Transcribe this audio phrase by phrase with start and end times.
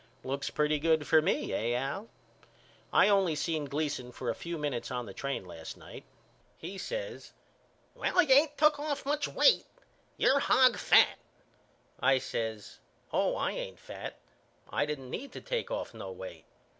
[0.23, 2.09] Looks pretty good for me eh Al?
[2.91, 6.03] I only seen Gleason for a few minutes on the train last night.
[6.57, 7.33] He says,
[7.93, 9.67] Well you ain't took off much weight.
[10.17, 11.19] You're hog fat.
[11.99, 12.79] I says
[13.13, 14.17] Oh I ain't fat.
[14.71, 16.45] I didn't need to take off no weight.